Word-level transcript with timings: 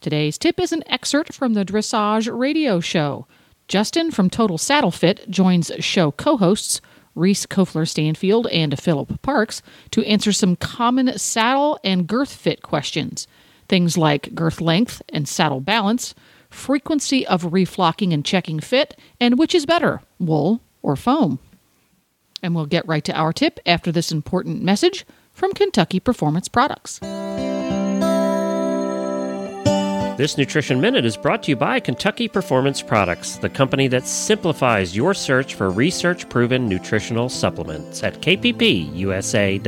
Today's 0.00 0.38
tip 0.38 0.58
is 0.58 0.72
an 0.72 0.82
excerpt 0.86 1.34
from 1.34 1.52
the 1.52 1.62
Dressage 1.62 2.26
Radio 2.34 2.80
Show. 2.80 3.26
Justin 3.68 4.10
from 4.10 4.30
Total 4.30 4.56
Saddle 4.56 4.90
Fit 4.90 5.30
joins 5.30 5.70
show 5.80 6.10
co 6.10 6.38
hosts 6.38 6.80
Reese 7.14 7.44
Koffler 7.44 7.86
Stanfield 7.86 8.46
and 8.46 8.78
Philip 8.80 9.20
Parks 9.20 9.60
to 9.90 10.02
answer 10.06 10.32
some 10.32 10.56
common 10.56 11.18
saddle 11.18 11.78
and 11.84 12.06
girth 12.06 12.32
fit 12.32 12.62
questions. 12.62 13.28
Things 13.68 13.98
like 13.98 14.34
girth 14.34 14.62
length 14.62 15.02
and 15.10 15.28
saddle 15.28 15.60
balance, 15.60 16.14
frequency 16.48 17.26
of 17.26 17.42
reflocking 17.42 18.14
and 18.14 18.24
checking 18.24 18.58
fit, 18.58 18.98
and 19.20 19.38
which 19.38 19.54
is 19.54 19.66
better, 19.66 20.00
wool 20.18 20.62
or 20.80 20.96
foam. 20.96 21.38
And 22.42 22.54
we'll 22.54 22.64
get 22.64 22.88
right 22.88 23.04
to 23.04 23.12
our 23.12 23.34
tip 23.34 23.60
after 23.66 23.92
this 23.92 24.10
important 24.10 24.62
message 24.62 25.04
from 25.34 25.52
Kentucky 25.52 26.00
Performance 26.00 26.48
Products. 26.48 27.00
This 30.20 30.36
Nutrition 30.36 30.82
Minute 30.82 31.06
is 31.06 31.16
brought 31.16 31.42
to 31.44 31.50
you 31.50 31.56
by 31.56 31.80
Kentucky 31.80 32.28
Performance 32.28 32.82
Products, 32.82 33.36
the 33.36 33.48
company 33.48 33.88
that 33.88 34.06
simplifies 34.06 34.94
your 34.94 35.14
search 35.14 35.54
for 35.54 35.70
research 35.70 36.28
proven 36.28 36.68
nutritional 36.68 37.30
supplements 37.30 38.02
at 38.02 38.20
kppusa.com. 38.20 39.62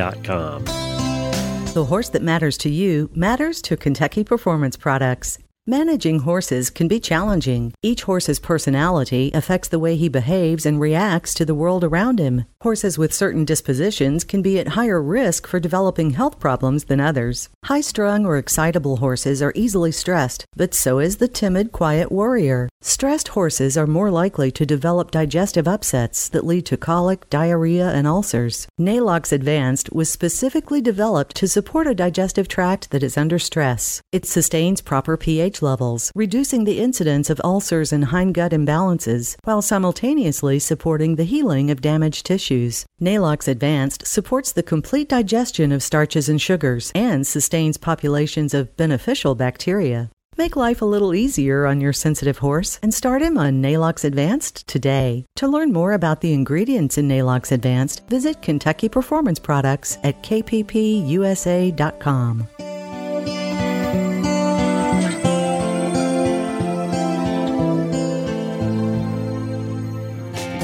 The 1.72 1.86
horse 1.86 2.11
that 2.11 2.20
matters 2.20 2.59
to 2.59 2.69
you 2.69 3.09
matters 3.14 3.62
to 3.62 3.78
Kentucky 3.78 4.25
Performance 4.25 4.77
Products. 4.77 5.39
Managing 5.68 6.18
horses 6.18 6.70
can 6.70 6.88
be 6.88 6.98
challenging. 6.98 7.72
Each 7.84 8.02
horse's 8.02 8.41
personality 8.41 9.30
affects 9.32 9.69
the 9.69 9.78
way 9.78 9.94
he 9.94 10.08
behaves 10.08 10.66
and 10.66 10.80
reacts 10.80 11.34
to 11.34 11.44
the 11.44 11.54
world 11.54 11.84
around 11.84 12.19
him. 12.19 12.46
Horses 12.62 12.98
with 12.98 13.14
certain 13.14 13.44
dispositions 13.44 14.24
can 14.24 14.42
be 14.42 14.58
at 14.58 14.74
higher 14.74 15.00
risk 15.00 15.46
for 15.46 15.60
developing 15.60 16.10
health 16.10 16.41
problems 16.41 16.86
than 16.86 16.98
others. 16.98 17.48
High 17.66 17.80
strung 17.80 18.27
or 18.27 18.38
excitable 18.38 18.96
horses 18.96 19.41
are 19.41 19.52
easily 19.54 19.92
stressed, 19.92 20.46
but 20.56 20.74
so 20.74 20.98
is 20.98 21.19
the 21.19 21.28
timid, 21.28 21.70
quiet 21.70 22.10
warrior. 22.10 22.69
Stressed 22.80 23.28
horses 23.28 23.76
are 23.76 23.86
more 23.86 24.10
likely 24.10 24.50
to 24.50 24.66
develop 24.66 25.12
digestive 25.12 25.69
upsets 25.69 26.28
that 26.30 26.44
lead 26.44 26.66
to 26.66 26.76
colic, 26.76 27.30
diarrhea, 27.30 27.88
and 27.91 28.08
ulcers. 28.08 28.66
Neigh-Lox 28.78 29.30
Advanced 29.30 29.92
was 29.92 30.10
specifically 30.10 30.80
developed 30.80 31.36
to 31.36 31.47
support 31.47 31.86
a 31.86 31.94
digestive 31.94 32.48
tract 32.48 32.91
that 32.91 33.04
is 33.04 33.16
under 33.16 33.38
stress. 33.38 34.02
It 34.10 34.26
sustains 34.26 34.80
proper 34.80 35.16
pH 35.16 35.52
levels, 35.61 36.12
reducing 36.14 36.64
the 36.64 36.78
incidence 36.78 37.28
of 37.28 37.41
ulcers 37.42 37.92
and 37.92 38.06
hindgut 38.06 38.53
imbalances, 38.53 39.36
while 39.42 39.61
simultaneously 39.61 40.59
supporting 40.59 41.17
the 41.17 41.25
healing 41.25 41.70
of 41.70 41.83
damaged 41.83 42.25
tissues. 42.25 42.86
Neigh-Lox 43.00 43.48
Advanced 43.48 44.06
supports 44.06 44.53
the 44.53 44.62
complete 44.62 45.09
digestion 45.09 45.72
of 45.72 45.83
starches 45.83 46.28
and 46.28 46.41
sugars 46.41 46.92
and 46.94 47.27
sustains 47.27 47.77
populations 47.77 48.55
of 48.55 48.77
beneficial 48.77 49.34
bacteria. 49.34 50.11
Make 50.39 50.56
life 50.56 50.81
a 50.81 50.86
little 50.86 51.14
easier 51.14 51.66
on 51.66 51.82
your 51.82 51.93
sensitive 51.93 52.38
horse 52.38 52.78
and 52.82 52.94
start 52.94 53.21
him 53.21 53.37
on 53.37 53.60
Neigh-Lox 53.60 54.03
Advanced 54.03 54.66
today. 54.66 55.26
To 55.37 55.47
learn 55.47 55.75
more 55.75 55.93
about 55.93 56.22
the 56.22 56.32
ingredients 56.32 56.97
in 56.97 57.06
Neigh-Lox 57.06 57.53
Advanced, 57.53 58.09
visit 58.09 58.41
Kentucky 58.41 58.88
Performance 58.88 59.38
Products 59.38 59.99
at 60.03 60.22
kppusa.com. 60.22 60.49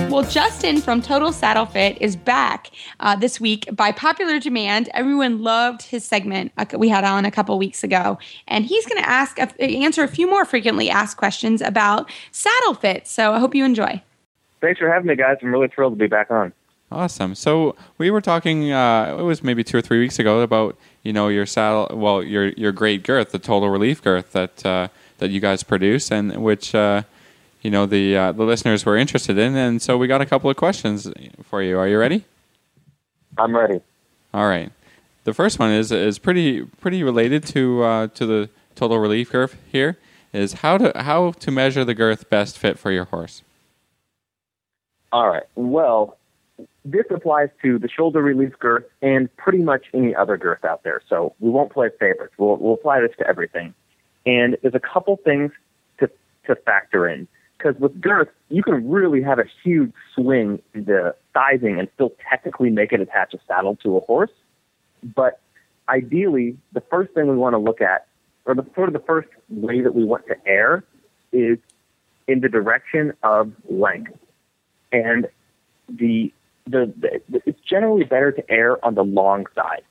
Well, 0.07 0.23
Justin 0.23 0.81
from 0.81 1.03
Total 1.03 1.33
Saddle 1.33 1.67
Fit 1.67 1.99
is 2.01 2.17
back 2.17 2.71
uh, 3.01 3.17
this 3.17 3.41
week 3.41 3.69
by 3.73 3.93
popular 3.93 4.39
demand. 4.39 4.89
Everyone 4.95 5.43
loved 5.43 5.83
his 5.83 6.05
segment 6.05 6.53
uh, 6.57 6.65
we 6.79 6.89
had 6.89 7.05
on 7.05 7.25
a 7.25 7.31
couple 7.31 7.59
weeks 7.59 7.85
ago, 7.85 8.19
and 8.47 8.65
he's 8.65 8.87
going 8.87 9.03
to 9.03 9.09
ask 9.09 9.39
answer 9.61 10.03
a 10.03 10.09
few 10.09 10.27
more 10.27 10.45
frequently 10.45 10.89
asked 10.89 11.19
questions 11.19 11.61
about 11.61 12.11
saddle 12.33 12.75
fit. 12.75 13.07
So 13.07 13.33
I 13.33 13.39
hope 13.39 13.55
you 13.55 13.65
enjoy. 13.65 14.03
Thanks 14.61 14.79
for 14.79 14.89
having 14.89 15.09
me, 15.09 15.17
guys. 15.17 15.37
I'm 15.43 15.53
really 15.53 15.69
thrilled 15.69 15.93
to 15.93 15.99
be 15.99 16.07
back 16.07 16.31
on. 16.31 16.53
Awesome. 16.91 17.35
So 17.35 17.77
we 17.99 18.11
were 18.11 18.23
talking. 18.23 18.73
Uh, 18.73 19.17
it 19.19 19.23
was 19.23 19.43
maybe 19.43 19.63
two 19.63 19.77
or 19.77 19.83
three 19.83 19.99
weeks 19.99 20.19
ago 20.19 20.41
about 20.41 20.77
you 21.03 21.13
know 21.13 21.29
your 21.29 21.45
saddle. 21.45 21.95
Well, 21.97 22.23
your 22.23 22.49
your 22.51 22.73
great 22.73 23.03
girth, 23.03 23.33
the 23.33 23.39
total 23.39 23.69
relief 23.69 24.03
girth 24.03 24.33
that 24.33 24.65
uh, 24.65 24.89
that 25.19 25.29
you 25.29 25.41
guys 25.41 25.63
produce, 25.63 26.11
and 26.11 26.43
which 26.43 26.75
uh, 26.75 27.03
you 27.63 27.71
know 27.71 27.87
the 27.87 28.17
uh, 28.17 28.33
the 28.33 28.45
listeners 28.45 28.85
were 28.85 28.97
interested 28.97 29.39
in, 29.39 29.57
and 29.57 29.81
so 29.83 29.97
we 29.99 30.07
got 30.07 30.21
a 30.21 30.27
couple 30.27 30.51
of 30.51 30.57
questions 30.57 31.11
for 31.43 31.63
you. 31.63 31.79
Are 31.79 31.89
you 31.89 31.99
ready? 31.99 32.25
I'm 33.37 33.55
ready. 33.55 33.81
All 34.35 34.49
right. 34.49 34.73
The 35.25 35.35
first 35.35 35.59
one 35.59 35.71
is 35.71 35.93
is 35.93 36.19
pretty 36.19 36.65
pretty 36.65 37.03
related 37.03 37.45
to 37.47 37.83
uh, 37.83 38.07
to 38.09 38.27
the 38.27 38.51
total 38.75 38.99
relief 38.99 39.31
girth 39.31 39.57
here. 39.71 39.99
Is 40.33 40.55
how 40.55 40.79
to 40.79 40.93
how 40.95 41.33
to 41.33 41.51
measure 41.51 41.85
the 41.85 41.95
girth 41.95 42.29
best 42.29 42.59
fit 42.59 42.79
for 42.79 42.91
your 42.91 43.07
horse. 43.07 43.43
All 45.11 45.29
right. 45.29 45.45
Well, 45.55 46.19
this 46.85 47.07
applies 47.11 47.49
to 47.63 47.79
the 47.79 47.89
shoulder 47.89 48.23
relief 48.23 48.59
girth 48.59 48.85
and 49.03 49.35
pretty 49.37 49.59
much 49.59 49.87
any 49.95 50.15
other 50.15 50.37
girth 50.37 50.65
out 50.65 50.83
there. 50.83 51.03
So 51.09 51.35
we 51.41 51.51
won't 51.51 51.73
play 51.73 51.89
favorites. 51.99 52.35
We'll, 52.39 52.57
we'll 52.57 52.75
apply 52.75 53.01
this 53.01 53.13
to 53.19 53.27
everything. 53.27 53.75
And 54.27 54.57
there's 54.63 54.75
a 54.75 54.81
couple 54.81 55.17
things 55.17 55.53
to, 56.01 56.11
to 56.47 56.57
factor 56.57 57.09
in. 57.09 57.29
Because 57.59 57.79
with 57.81 58.01
girth, 58.01 58.29
you 58.51 58.63
can 58.63 58.89
really 58.89 59.21
have 59.21 59.41
a 59.41 59.45
huge 59.65 59.93
swing 60.15 60.63
in 60.75 60.85
the 60.85 61.15
sizing 61.35 61.79
and 61.79 61.89
still 61.95 62.13
technically 62.31 62.71
make 62.71 62.93
it 62.93 63.01
attach 63.01 63.35
a 63.35 63.39
saddle 63.49 63.77
to 63.83 63.97
a 63.97 64.01
horse. 64.01 64.31
But 65.03 65.41
ideally, 65.89 66.57
the 66.73 66.83
first 66.83 67.13
thing 67.15 67.27
we 67.27 67.37
want 67.37 67.55
to 67.55 67.59
look 67.59 67.81
at, 67.81 68.07
or 68.47 68.55
the 68.55 68.65
sort 68.75 68.89
of 68.89 68.93
the 68.93 69.01
first 69.01 69.29
way 69.49 69.81
that 69.81 69.95
we 69.95 70.05
want 70.05 70.27
to 70.29 70.37
err, 70.47 70.85
is 71.33 71.59
in 72.29 72.41
the 72.41 72.49
direction 72.49 73.13
of 73.23 73.53
length. 73.69 74.13
And 74.93 75.27
the, 75.89 76.33
the, 76.67 76.93
the 76.97 77.43
it's 77.45 77.61
generally 77.61 78.05
better 78.05 78.31
to 78.31 78.51
err 78.51 78.83
on 78.85 78.95
the 78.95 79.05
long 79.05 79.47
side 79.55 79.83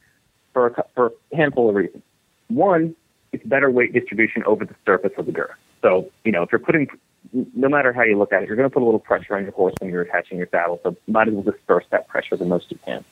for 0.54 0.68
a, 0.68 0.84
for 0.96 1.12
a 1.34 1.36
handful 1.36 1.70
of 1.70 1.76
reasons. 1.76 2.04
One, 2.48 2.96
it's 3.34 3.46
better 3.46 3.70
weight 3.70 3.92
distribution 3.94 4.44
over 4.46 4.64
the 4.64 4.76
surface 4.86 5.12
of 5.18 5.26
the 5.26 5.32
girth. 5.34 5.58
So, 5.82 6.10
you 6.24 6.32
know, 6.32 6.44
if 6.44 6.52
you're 6.52 6.60
putting 6.60 6.88
no 7.34 7.70
matter 7.70 7.94
how 7.94 8.04
you 8.04 8.18
look 8.18 8.34
at 8.34 8.44
it, 8.44 8.48
you're 8.48 8.56
going 8.56 8.70
to 8.70 8.74
put 8.74 8.82
a 8.82 8.86
little 8.86 9.00
pressure 9.00 9.36
on 9.36 9.44
your 9.44 9.52
horse 9.52 9.74
when 9.80 9.90
you're 9.92 10.02
attaching 10.02 10.38
your 10.38 10.48
saddle. 10.52 10.80
So 10.84 10.96
might 11.08 11.28
as 11.28 11.34
well 11.34 11.44
disperse 11.44 11.86
that 11.92 12.08
pressure 12.08 12.36
the 12.38 12.46
most 12.46 12.72
you 12.72 12.80
can. 12.86 13.04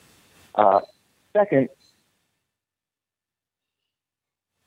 Uh, 0.55 0.81
second, 1.33 1.69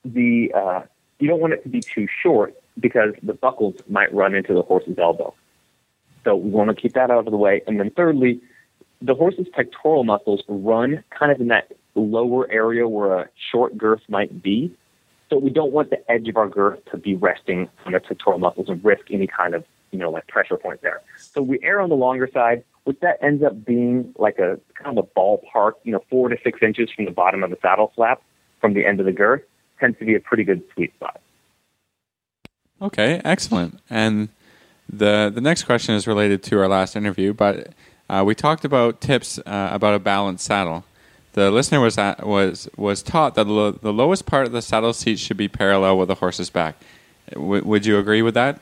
the 0.04 0.52
uh, 0.54 0.82
you 1.18 1.28
don't 1.28 1.40
want 1.40 1.52
it 1.52 1.62
to 1.62 1.68
be 1.68 1.80
too 1.80 2.06
short 2.22 2.54
because 2.78 3.14
the 3.22 3.34
buckles 3.34 3.76
might 3.88 4.12
run 4.14 4.34
into 4.34 4.54
the 4.54 4.62
horse's 4.62 4.98
elbow. 4.98 5.34
So 6.24 6.36
we 6.36 6.50
want 6.50 6.68
to 6.70 6.80
keep 6.80 6.94
that 6.94 7.10
out 7.10 7.26
of 7.26 7.30
the 7.30 7.36
way. 7.36 7.62
And 7.66 7.80
then 7.80 7.90
thirdly, 7.90 8.40
the 9.00 9.14
horse's 9.14 9.46
pectoral 9.52 10.04
muscles 10.04 10.42
run 10.48 11.02
kind 11.10 11.32
of 11.32 11.40
in 11.40 11.48
that 11.48 11.72
lower 11.94 12.50
area 12.50 12.88
where 12.88 13.20
a 13.20 13.28
short 13.50 13.76
girth 13.76 14.02
might 14.08 14.42
be. 14.42 14.74
So 15.30 15.38
we 15.38 15.50
don't 15.50 15.72
want 15.72 15.90
the 15.90 16.10
edge 16.10 16.28
of 16.28 16.36
our 16.36 16.48
girth 16.48 16.84
to 16.90 16.96
be 16.96 17.14
resting 17.14 17.68
on 17.84 17.92
the 17.92 18.00
pectoral 18.00 18.38
muscles 18.38 18.68
and 18.68 18.82
risk 18.84 19.10
any 19.10 19.26
kind 19.26 19.54
of, 19.54 19.64
you 19.90 19.98
know, 19.98 20.10
like 20.10 20.26
pressure 20.26 20.56
point 20.56 20.80
there. 20.82 21.02
So 21.16 21.42
we 21.42 21.58
err 21.62 21.80
on 21.80 21.90
the 21.90 21.96
longer 21.96 22.28
side, 22.32 22.64
which 22.84 22.98
that 23.00 23.18
ends 23.22 23.42
up 23.42 23.64
being 23.64 24.14
like 24.18 24.38
a 24.38 24.58
kind 24.82 24.98
of 24.98 25.04
a 25.04 25.18
ballpark, 25.18 25.72
you 25.84 25.92
know, 25.92 26.02
four 26.08 26.28
to 26.28 26.36
six 26.42 26.60
inches 26.62 26.90
from 26.90 27.04
the 27.04 27.10
bottom 27.10 27.44
of 27.44 27.50
the 27.50 27.58
saddle 27.60 27.92
flap 27.94 28.22
from 28.60 28.74
the 28.74 28.86
end 28.86 29.00
of 29.00 29.06
the 29.06 29.12
girth 29.12 29.42
tends 29.78 29.98
to 29.98 30.04
be 30.04 30.14
a 30.14 30.20
pretty 30.20 30.44
good 30.44 30.62
sweet 30.74 30.92
spot. 30.94 31.20
Okay, 32.80 33.20
excellent. 33.24 33.80
And 33.90 34.28
the 34.88 35.30
the 35.34 35.40
next 35.40 35.64
question 35.64 35.94
is 35.94 36.06
related 36.06 36.42
to 36.44 36.58
our 36.58 36.68
last 36.68 36.96
interview, 36.96 37.32
but 37.34 37.74
uh, 38.08 38.22
we 38.24 38.34
talked 38.34 38.64
about 38.64 39.00
tips 39.00 39.38
uh, 39.40 39.68
about 39.72 39.94
a 39.94 39.98
balanced 39.98 40.44
saddle. 40.44 40.84
The 41.32 41.50
listener 41.50 41.80
was 41.80 41.98
at, 41.98 42.26
was 42.26 42.68
was 42.76 43.02
taught 43.02 43.34
that 43.36 43.44
the, 43.44 43.78
the 43.80 43.92
lowest 43.92 44.26
part 44.26 44.46
of 44.46 44.52
the 44.52 44.62
saddle 44.62 44.92
seat 44.92 45.18
should 45.18 45.36
be 45.36 45.48
parallel 45.48 45.98
with 45.98 46.08
the 46.08 46.16
horse's 46.16 46.50
back. 46.50 46.76
W- 47.32 47.64
would 47.64 47.86
you 47.86 47.98
agree 47.98 48.22
with 48.22 48.34
that 48.34 48.60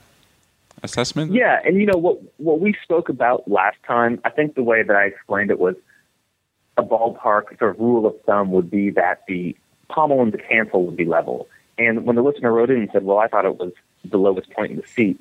assessment? 0.83 1.33
Yeah, 1.33 1.61
and 1.65 1.79
you 1.79 1.87
know 1.87 1.97
what 1.97 2.19
what 2.39 2.61
we 2.61 2.75
spoke 2.83 3.09
about 3.09 3.49
last 3.49 3.79
time. 3.87 4.21
I 4.25 4.31
think 4.31 4.55
the 4.55 4.63
way 4.63 4.83
that 4.83 4.95
I 4.95 5.05
explained 5.05 5.51
it 5.51 5.59
was 5.59 5.77
a 6.77 6.83
ballpark 6.83 7.59
sort 7.59 7.71
of 7.71 7.81
rule 7.81 8.05
of 8.05 8.21
thumb 8.27 8.51
would 8.51 8.71
be 8.71 8.91
that 8.91 9.23
the 9.27 9.57
pommel 9.89 10.21
and 10.21 10.33
the 10.33 10.39
cantle 10.39 10.85
would 10.85 10.97
be 10.97 11.07
level, 11.07 11.49
And 11.79 12.05
when 12.05 12.17
the 12.17 12.23
listener 12.23 12.53
wrote 12.53 12.71
in 12.71 12.77
and 12.79 12.91
said, 12.93 13.05
well, 13.05 13.19
I 13.19 13.29
thought 13.29 13.45
it 13.45 13.59
was 13.59 13.73
the 14.05 14.17
lowest 14.17 14.51
point 14.51 14.73
in 14.73 14.77
the 14.79 14.87
seat, 14.87 15.21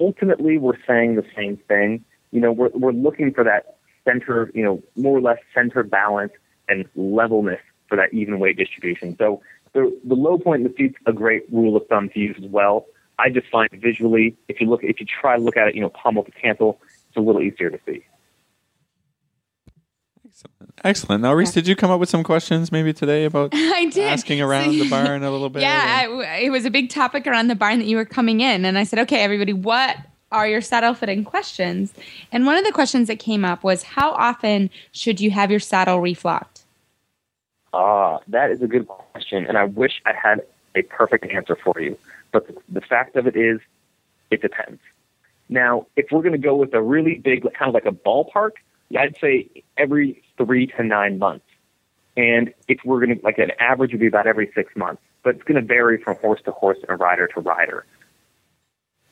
ultimately 0.00 0.58
we're 0.58 0.78
saying 0.86 1.16
the 1.16 1.26
same 1.34 1.56
thing. 1.56 2.04
You 2.30 2.40
know, 2.40 2.52
we're, 2.52 2.70
we're 2.70 2.92
looking 2.92 3.32
for 3.32 3.44
that 3.44 3.76
center, 4.04 4.50
you 4.54 4.62
know, 4.62 4.82
more 4.96 5.16
or 5.16 5.20
less 5.20 5.38
center 5.54 5.82
balance 5.82 6.32
and 6.68 6.86
levelness 6.94 7.60
for 7.88 7.96
that 7.96 8.12
even 8.12 8.38
weight 8.38 8.56
distribution. 8.56 9.16
So 9.18 9.42
the, 9.72 9.96
the 10.04 10.14
low 10.14 10.38
point 10.38 10.64
in 10.64 10.68
the 10.68 10.74
seat's 10.76 10.96
a 11.06 11.12
great 11.12 11.44
rule 11.52 11.76
of 11.76 11.86
thumb 11.88 12.08
to 12.10 12.18
use 12.18 12.36
as 12.38 12.48
well. 12.50 12.86
I 13.18 13.30
just 13.30 13.48
find 13.48 13.68
visually, 13.72 14.36
if 14.48 14.60
you 14.60 14.68
look, 14.68 14.82
if 14.82 15.00
you 15.00 15.06
try 15.06 15.36
to 15.36 15.42
look 15.42 15.56
at 15.56 15.68
it, 15.68 15.74
you 15.74 15.80
know, 15.80 15.90
pommel 15.90 16.24
to 16.24 16.30
cantle, 16.32 16.80
it's 17.08 17.16
a 17.16 17.20
little 17.20 17.42
easier 17.42 17.70
to 17.70 17.78
see. 17.86 18.04
Excellent. 20.82 21.22
Now, 21.22 21.32
Reese, 21.32 21.52
did 21.52 21.68
you 21.68 21.76
come 21.76 21.90
up 21.90 22.00
with 22.00 22.08
some 22.08 22.24
questions 22.24 22.72
maybe 22.72 22.92
today 22.92 23.24
about 23.24 23.50
I 23.54 23.86
did. 23.86 24.12
asking 24.12 24.40
around 24.40 24.72
the 24.72 24.88
barn 24.90 25.22
a 25.22 25.30
little 25.30 25.48
bit? 25.48 25.62
Yeah, 25.62 26.06
I, 26.08 26.38
it 26.42 26.50
was 26.50 26.64
a 26.64 26.70
big 26.70 26.90
topic 26.90 27.26
around 27.26 27.48
the 27.48 27.54
barn 27.54 27.78
that 27.78 27.86
you 27.86 27.96
were 27.96 28.04
coming 28.04 28.40
in, 28.40 28.64
and 28.64 28.76
I 28.76 28.84
said, 28.84 28.98
okay, 29.00 29.20
everybody, 29.20 29.52
what 29.52 29.96
are 30.32 30.48
your 30.48 30.60
saddle 30.60 30.94
fitting 30.94 31.24
questions? 31.24 31.94
And 32.32 32.44
one 32.44 32.56
of 32.56 32.64
the 32.64 32.72
questions 32.72 33.06
that 33.08 33.18
came 33.18 33.44
up 33.44 33.62
was, 33.62 33.84
how 33.84 34.10
often 34.12 34.68
should 34.90 35.20
you 35.20 35.30
have 35.30 35.50
your 35.50 35.60
saddle 35.60 36.00
reflocked? 36.00 36.53
Ah, 37.74 38.20
that 38.28 38.52
is 38.52 38.62
a 38.62 38.68
good 38.68 38.86
question, 38.86 39.46
and 39.46 39.58
I 39.58 39.64
wish 39.64 40.00
I 40.06 40.12
had 40.12 40.42
a 40.76 40.82
perfect 40.82 41.26
answer 41.32 41.56
for 41.56 41.74
you. 41.80 41.98
But 42.30 42.46
the, 42.68 42.80
fact 42.80 43.16
of 43.16 43.26
it 43.26 43.34
is, 43.34 43.58
it 44.30 44.40
depends. 44.42 44.80
Now, 45.48 45.88
if 45.96 46.06
we're 46.12 46.22
going 46.22 46.32
to 46.32 46.38
go 46.38 46.54
with 46.54 46.72
a 46.72 46.80
really 46.80 47.16
big, 47.16 47.42
kind 47.52 47.68
of 47.68 47.74
like 47.74 47.84
a 47.84 47.90
ballpark, 47.90 48.52
I'd 48.96 49.16
say 49.20 49.48
every 49.76 50.22
three 50.36 50.68
to 50.68 50.84
nine 50.84 51.18
months. 51.18 51.46
And 52.16 52.54
if 52.68 52.78
we're 52.84 53.04
going 53.04 53.18
to, 53.18 53.24
like 53.24 53.38
an 53.38 53.50
average 53.58 53.90
would 53.90 54.00
be 54.00 54.06
about 54.06 54.28
every 54.28 54.52
six 54.54 54.76
months, 54.76 55.02
but 55.24 55.34
it's 55.34 55.42
going 55.42 55.60
to 55.60 55.66
vary 55.66 55.98
from 56.00 56.16
horse 56.18 56.40
to 56.44 56.52
horse 56.52 56.78
and 56.88 57.00
rider 57.00 57.26
to 57.26 57.40
rider. 57.40 57.84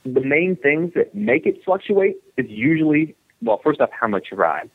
The 0.05 0.21
main 0.21 0.55
things 0.55 0.95
that 0.95 1.17
make 1.17 1.47
it 1.47 1.65
fluctuate 1.65 2.17
is 2.37 2.49
usually, 2.49 3.17
well, 3.41 3.59
first 3.59 3.81
off, 3.81 3.91
how 3.91 4.07
much 4.07 4.29
you 4.31 4.37
ride. 4.37 4.71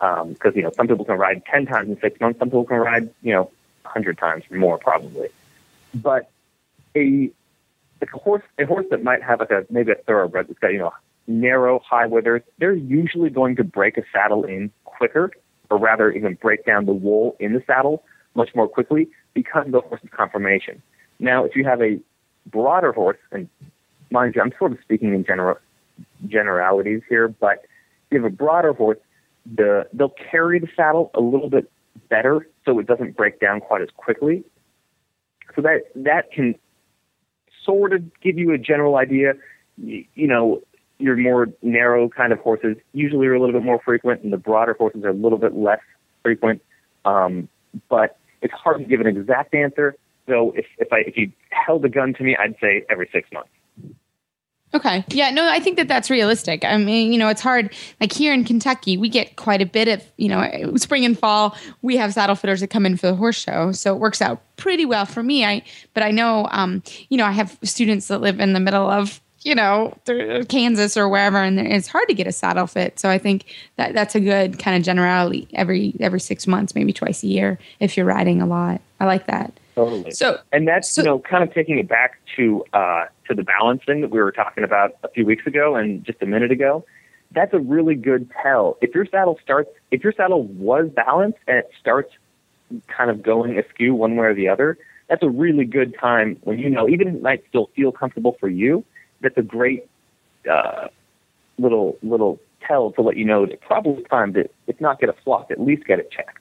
Because, 0.00 0.52
um, 0.52 0.52
you 0.54 0.62
know, 0.62 0.72
some 0.76 0.88
people 0.88 1.04
can 1.04 1.18
ride 1.18 1.44
10 1.44 1.66
times 1.66 1.88
in 1.90 2.00
six 2.00 2.18
months, 2.20 2.38
some 2.38 2.48
people 2.48 2.64
can 2.64 2.78
ride, 2.78 3.10
you 3.22 3.32
know, 3.34 3.50
100 3.82 4.16
times 4.16 4.44
or 4.50 4.56
more 4.56 4.78
probably. 4.78 5.28
But 5.94 6.30
a, 6.96 7.30
like 8.00 8.12
a 8.14 8.18
horse, 8.18 8.42
a 8.58 8.64
horse 8.64 8.86
that 8.90 9.02
might 9.02 9.22
have 9.22 9.40
like 9.40 9.50
a, 9.50 9.66
maybe 9.68 9.92
a 9.92 9.96
thoroughbred 9.96 10.48
that's 10.48 10.58
got, 10.58 10.72
you 10.72 10.78
know, 10.78 10.92
narrow 11.26 11.80
high 11.80 12.06
withers, 12.06 12.42
they're 12.58 12.74
usually 12.74 13.30
going 13.30 13.56
to 13.56 13.64
break 13.64 13.98
a 13.98 14.02
saddle 14.12 14.44
in 14.44 14.70
quicker 14.84 15.30
or 15.70 15.78
rather 15.78 16.10
even 16.10 16.34
break 16.34 16.64
down 16.64 16.86
the 16.86 16.92
wool 16.92 17.36
in 17.38 17.52
the 17.52 17.62
saddle 17.66 18.02
much 18.34 18.54
more 18.54 18.68
quickly 18.68 19.08
because 19.34 19.66
of 19.66 19.72
the 19.72 19.80
horse's 19.80 20.10
conformation. 20.10 20.82
Now, 21.18 21.44
if 21.44 21.54
you 21.54 21.64
have 21.64 21.82
a 21.82 22.00
broader 22.46 22.92
horse, 22.92 23.18
and 23.30 23.48
mind 24.10 24.34
you, 24.34 24.42
I'm 24.42 24.52
sort 24.58 24.72
of 24.72 24.78
speaking 24.82 25.14
in 25.14 25.24
general 25.24 25.58
generalities 26.26 27.02
here, 27.08 27.28
but 27.28 27.64
if 27.64 28.12
you 28.12 28.22
have 28.22 28.32
a 28.32 28.34
broader 28.34 28.72
horse, 28.72 28.98
the 29.46 29.86
they'll 29.92 30.14
carry 30.30 30.58
the 30.58 30.68
saddle 30.76 31.10
a 31.14 31.20
little 31.20 31.50
bit 31.50 31.70
better, 32.08 32.46
so 32.64 32.78
it 32.78 32.86
doesn't 32.86 33.16
break 33.16 33.40
down 33.40 33.60
quite 33.60 33.82
as 33.82 33.88
quickly. 33.96 34.44
So 35.54 35.62
that 35.62 35.82
that 35.96 36.32
can 36.32 36.54
sort 37.64 37.92
of 37.92 38.02
give 38.20 38.38
you 38.38 38.52
a 38.52 38.58
general 38.58 38.96
idea. 38.96 39.34
You, 39.76 40.04
you 40.14 40.26
know, 40.26 40.62
your 40.98 41.16
more 41.16 41.48
narrow 41.62 42.08
kind 42.08 42.32
of 42.32 42.38
horses 42.40 42.76
usually 42.92 43.26
are 43.26 43.34
a 43.34 43.40
little 43.40 43.58
bit 43.58 43.64
more 43.64 43.80
frequent, 43.84 44.22
and 44.22 44.32
the 44.32 44.38
broader 44.38 44.74
horses 44.78 45.04
are 45.04 45.10
a 45.10 45.14
little 45.14 45.38
bit 45.38 45.54
less 45.54 45.80
frequent. 46.22 46.62
Um, 47.04 47.48
but 47.88 48.18
it's 48.42 48.54
hard 48.54 48.78
to 48.78 48.84
give 48.84 49.00
an 49.00 49.06
exact 49.06 49.54
answer. 49.54 49.96
So 50.28 50.52
if 50.56 50.66
if 50.78 50.92
I 50.92 50.98
if 51.00 51.16
you 51.16 51.32
held 51.50 51.84
a 51.84 51.88
gun 51.88 52.14
to 52.14 52.22
me, 52.22 52.36
I'd 52.36 52.56
say 52.60 52.84
every 52.90 53.08
six 53.12 53.30
months. 53.32 53.50
Okay. 54.72 55.04
Yeah, 55.08 55.30
no, 55.30 55.48
I 55.48 55.58
think 55.58 55.76
that 55.78 55.88
that's 55.88 56.10
realistic. 56.10 56.64
I 56.64 56.76
mean, 56.76 57.12
you 57.12 57.18
know, 57.18 57.28
it's 57.28 57.40
hard. 57.40 57.74
Like 58.00 58.12
here 58.12 58.32
in 58.32 58.44
Kentucky, 58.44 58.96
we 58.96 59.08
get 59.08 59.34
quite 59.34 59.60
a 59.60 59.66
bit 59.66 59.88
of, 59.88 60.04
you 60.16 60.28
know, 60.28 60.76
spring 60.76 61.04
and 61.04 61.18
fall, 61.18 61.56
we 61.82 61.96
have 61.96 62.14
saddle 62.14 62.36
fitters 62.36 62.60
that 62.60 62.68
come 62.68 62.86
in 62.86 62.96
for 62.96 63.08
the 63.08 63.16
horse 63.16 63.38
show. 63.38 63.72
So 63.72 63.94
it 63.94 63.98
works 63.98 64.22
out 64.22 64.40
pretty 64.56 64.84
well 64.84 65.06
for 65.06 65.24
me. 65.24 65.44
I, 65.44 65.62
but 65.92 66.04
I 66.04 66.12
know, 66.12 66.46
um, 66.52 66.84
you 67.08 67.16
know, 67.16 67.24
I 67.24 67.32
have 67.32 67.58
students 67.64 68.06
that 68.08 68.20
live 68.20 68.38
in 68.38 68.52
the 68.52 68.60
middle 68.60 68.88
of 68.88 69.20
you 69.42 69.54
know, 69.54 69.96
Kansas 70.48 70.96
or 70.96 71.08
wherever, 71.08 71.38
and 71.38 71.58
it's 71.58 71.88
hard 71.88 72.06
to 72.08 72.14
get 72.14 72.26
a 72.26 72.32
saddle 72.32 72.66
fit. 72.66 72.98
So 72.98 73.08
I 73.08 73.16
think 73.16 73.46
that 73.76 73.94
that's 73.94 74.14
a 74.14 74.20
good 74.20 74.58
kind 74.58 74.76
of 74.76 74.82
generality 74.82 75.48
every 75.54 75.94
every 75.98 76.20
six 76.20 76.46
months, 76.46 76.74
maybe 76.74 76.92
twice 76.92 77.22
a 77.22 77.26
year 77.26 77.58
if 77.80 77.96
you're 77.96 78.06
riding 78.06 78.42
a 78.42 78.46
lot. 78.46 78.82
I 79.00 79.06
like 79.06 79.26
that. 79.28 79.52
Totally. 79.74 80.10
So 80.10 80.38
and 80.52 80.66
that's 80.66 80.90
so, 80.90 81.02
you 81.02 81.06
know 81.06 81.18
kind 81.18 81.42
of 81.42 81.54
taking 81.54 81.78
it 81.78 81.88
back 81.88 82.18
to 82.36 82.64
uh, 82.72 83.06
to 83.28 83.34
the 83.34 83.42
balancing 83.42 84.00
that 84.00 84.10
we 84.10 84.20
were 84.20 84.32
talking 84.32 84.64
about 84.64 84.96
a 85.02 85.08
few 85.08 85.24
weeks 85.24 85.46
ago 85.46 85.76
and 85.76 86.04
just 86.04 86.20
a 86.22 86.26
minute 86.26 86.50
ago. 86.50 86.84
That's 87.32 87.54
a 87.54 87.60
really 87.60 87.94
good 87.94 88.28
tell. 88.42 88.76
If 88.80 88.94
your 88.94 89.06
saddle 89.06 89.38
starts, 89.42 89.70
if 89.92 90.02
your 90.02 90.12
saddle 90.12 90.44
was 90.44 90.90
balanced 90.94 91.38
and 91.46 91.58
it 91.58 91.70
starts 91.78 92.12
kind 92.88 93.08
of 93.08 93.22
going 93.22 93.56
askew 93.58 93.94
one 93.94 94.16
way 94.16 94.26
or 94.26 94.34
the 94.34 94.48
other, 94.48 94.78
that's 95.08 95.22
a 95.22 95.28
really 95.28 95.64
good 95.64 95.94
time 95.98 96.38
when 96.42 96.58
you 96.58 96.68
know 96.68 96.88
even 96.88 97.08
if 97.08 97.14
it 97.14 97.22
might 97.22 97.44
still 97.48 97.70
feel 97.76 97.92
comfortable 97.92 98.36
for 98.40 98.48
you 98.48 98.84
that's 99.20 99.36
a 99.36 99.42
great 99.42 99.88
uh, 100.50 100.88
little 101.58 101.98
little 102.02 102.40
tell 102.66 102.92
to 102.92 103.02
let 103.02 103.16
you 103.16 103.24
know 103.24 103.46
that 103.46 103.60
probably 103.60 104.02
time 104.04 104.32
to 104.34 104.48
if 104.66 104.80
not 104.80 105.00
get 105.00 105.08
a 105.08 105.14
flock, 105.24 105.50
at 105.50 105.60
least 105.60 105.84
get 105.84 105.98
it 105.98 106.10
checked. 106.10 106.38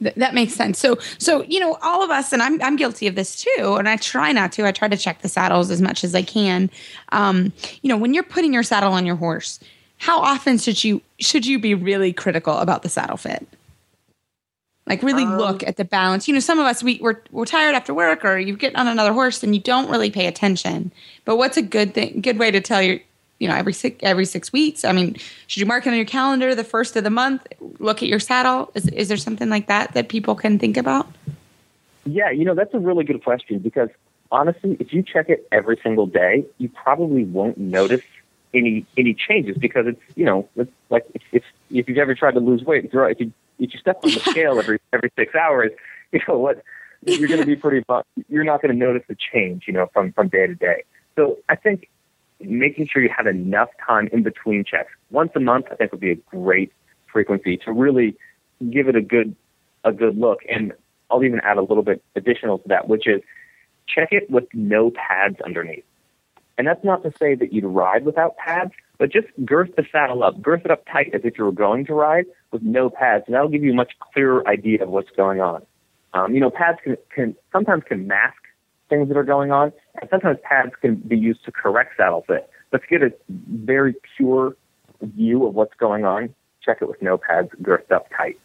That 0.00 0.34
makes 0.34 0.54
sense. 0.54 0.78
So, 0.78 0.98
so 1.18 1.42
you 1.44 1.60
know, 1.60 1.78
all 1.82 2.02
of 2.02 2.10
us, 2.10 2.32
and 2.32 2.42
I'm 2.42 2.60
I'm 2.62 2.76
guilty 2.76 3.06
of 3.06 3.14
this 3.14 3.42
too. 3.42 3.76
And 3.78 3.88
I 3.88 3.96
try 3.96 4.32
not 4.32 4.52
to. 4.52 4.66
I 4.66 4.72
try 4.72 4.88
to 4.88 4.96
check 4.96 5.22
the 5.22 5.28
saddles 5.28 5.70
as 5.70 5.80
much 5.80 6.04
as 6.04 6.14
I 6.14 6.22
can. 6.22 6.70
Um, 7.12 7.52
you 7.82 7.88
know, 7.88 7.96
when 7.96 8.14
you're 8.14 8.22
putting 8.22 8.52
your 8.52 8.62
saddle 8.62 8.92
on 8.92 9.06
your 9.06 9.16
horse, 9.16 9.60
how 9.98 10.18
often 10.18 10.58
should 10.58 10.82
you 10.82 11.02
should 11.18 11.46
you 11.46 11.58
be 11.58 11.74
really 11.74 12.12
critical 12.12 12.56
about 12.56 12.82
the 12.82 12.88
saddle 12.88 13.16
fit? 13.16 13.46
Like 14.86 15.02
really 15.02 15.24
um, 15.24 15.36
look 15.36 15.62
at 15.62 15.76
the 15.76 15.84
balance. 15.84 16.26
You 16.26 16.34
know, 16.34 16.40
some 16.40 16.58
of 16.58 16.66
us 16.66 16.82
we 16.82 16.98
we're, 17.00 17.22
we're 17.30 17.44
tired 17.44 17.74
after 17.74 17.94
work, 17.94 18.24
or 18.24 18.38
you 18.38 18.56
get 18.56 18.74
on 18.74 18.88
another 18.88 19.12
horse 19.12 19.42
and 19.42 19.54
you 19.54 19.60
don't 19.60 19.90
really 19.90 20.10
pay 20.10 20.26
attention. 20.26 20.90
But 21.24 21.36
what's 21.36 21.56
a 21.56 21.62
good 21.62 21.94
thing? 21.94 22.20
Good 22.22 22.38
way 22.38 22.50
to 22.50 22.60
tell 22.60 22.82
you, 22.82 23.00
you 23.40 23.48
know, 23.48 23.56
every 23.56 23.72
six 23.72 23.96
every 24.02 24.26
six 24.26 24.52
weeks. 24.52 24.84
I 24.84 24.92
mean, 24.92 25.16
should 25.48 25.60
you 25.60 25.66
mark 25.66 25.86
it 25.86 25.90
on 25.90 25.96
your 25.96 26.04
calendar 26.04 26.54
the 26.54 26.62
first 26.62 26.94
of 26.94 27.02
the 27.02 27.10
month? 27.10 27.46
Look 27.78 28.02
at 28.02 28.08
your 28.08 28.20
saddle. 28.20 28.70
Is 28.74 28.86
is 28.88 29.08
there 29.08 29.16
something 29.16 29.48
like 29.48 29.66
that 29.66 29.94
that 29.94 30.08
people 30.08 30.34
can 30.36 30.58
think 30.58 30.76
about? 30.76 31.08
Yeah, 32.04 32.30
you 32.30 32.44
know, 32.44 32.54
that's 32.54 32.74
a 32.74 32.78
really 32.78 33.04
good 33.04 33.24
question 33.24 33.58
because 33.58 33.88
honestly, 34.30 34.76
if 34.78 34.92
you 34.92 35.02
check 35.02 35.28
it 35.28 35.46
every 35.50 35.78
single 35.82 36.06
day, 36.06 36.44
you 36.58 36.68
probably 36.68 37.24
won't 37.24 37.58
notice 37.58 38.02
any 38.52 38.84
any 38.96 39.14
changes 39.14 39.56
because 39.56 39.86
it's 39.86 40.00
you 40.16 40.24
know 40.24 40.48
it's 40.56 40.70
like 40.90 41.06
if 41.14 41.22
if, 41.32 41.44
if 41.70 41.88
you've 41.88 41.98
ever 41.98 42.14
tried 42.14 42.34
to 42.34 42.40
lose 42.40 42.62
weight, 42.62 42.84
if, 42.84 42.94
if 42.94 43.20
you 43.20 43.32
if 43.58 43.72
you 43.72 43.80
step 43.80 44.00
on 44.04 44.10
the 44.10 44.20
scale 44.20 44.58
every 44.58 44.80
every 44.92 45.10
six 45.16 45.34
hours, 45.34 45.72
you 46.12 46.20
know 46.28 46.38
what 46.38 46.62
you're 47.06 47.28
going 47.28 47.40
to 47.40 47.46
be 47.46 47.56
pretty. 47.56 47.84
You're 48.28 48.44
not 48.44 48.60
going 48.60 48.72
to 48.72 48.78
notice 48.78 49.02
the 49.08 49.16
change, 49.32 49.64
you 49.66 49.72
know, 49.72 49.88
from 49.92 50.12
from 50.12 50.28
day 50.28 50.46
to 50.46 50.54
day. 50.54 50.84
So 51.16 51.38
I 51.48 51.56
think 51.56 51.88
making 52.40 52.88
sure 52.90 53.02
you 53.02 53.10
have 53.14 53.26
enough 53.26 53.68
time 53.86 54.08
in 54.12 54.22
between 54.22 54.64
checks 54.64 54.92
once 55.10 55.32
a 55.34 55.40
month, 55.40 55.66
I 55.70 55.76
think 55.76 55.92
would 55.92 56.00
be 56.00 56.12
a 56.12 56.16
great 56.16 56.72
frequency 57.12 57.56
to 57.58 57.72
really 57.72 58.16
give 58.70 58.88
it 58.88 58.96
a 58.96 59.02
good 59.02 59.34
a 59.84 59.92
good 59.92 60.18
look. 60.18 60.40
And 60.48 60.72
I'll 61.10 61.24
even 61.24 61.40
add 61.40 61.56
a 61.56 61.62
little 61.62 61.82
bit 61.82 62.02
additional 62.14 62.58
to 62.58 62.68
that, 62.68 62.88
which 62.88 63.06
is 63.06 63.22
check 63.88 64.08
it 64.12 64.30
with 64.30 64.44
no 64.52 64.90
pads 64.90 65.36
underneath. 65.44 65.84
And 66.58 66.66
that's 66.66 66.84
not 66.84 67.02
to 67.04 67.12
say 67.18 67.34
that 67.34 67.52
you'd 67.52 67.64
ride 67.64 68.04
without 68.04 68.36
pads, 68.36 68.72
but 68.98 69.10
just 69.10 69.28
girth 69.46 69.74
the 69.76 69.84
saddle 69.90 70.22
up, 70.22 70.42
girth 70.42 70.62
it 70.64 70.70
up 70.70 70.84
tight 70.92 71.10
as 71.14 71.22
if 71.24 71.38
you 71.38 71.44
were 71.44 71.52
going 71.52 71.86
to 71.86 71.94
ride 71.94 72.26
with 72.52 72.62
no 72.62 72.90
pads, 72.90 73.24
and 73.26 73.34
that'll 73.34 73.48
give 73.48 73.62
you 73.62 73.72
a 73.72 73.74
much 73.74 73.92
clearer 74.12 74.46
idea 74.46 74.82
of 74.82 74.90
what's 74.90 75.08
going 75.16 75.40
on. 75.40 75.64
Um, 76.12 76.34
you 76.34 76.40
know, 76.40 76.50
pads 76.50 76.78
can, 76.84 76.96
can 77.14 77.36
sometimes 77.52 77.84
can 77.88 78.06
mask 78.06 78.39
things 78.90 79.08
that 79.08 79.16
are 79.16 79.24
going 79.24 79.50
on, 79.50 79.72
and 80.00 80.10
sometimes 80.10 80.38
pads 80.42 80.72
can 80.80 80.96
be 80.96 81.16
used 81.16 81.44
to 81.46 81.52
correct 81.52 81.96
saddle 81.96 82.24
fit. 82.26 82.50
But 82.70 82.82
to 82.82 82.88
get 82.88 83.02
a 83.02 83.12
very 83.28 83.94
pure 84.16 84.54
view 85.02 85.46
of 85.46 85.54
what's 85.54 85.74
going 85.74 86.04
on. 86.04 86.34
Check 86.62 86.78
it 86.82 86.88
with 86.88 87.00
no 87.00 87.16
pads, 87.16 87.50
girthed 87.62 87.90
up 87.90 88.08
tight. 88.16 88.38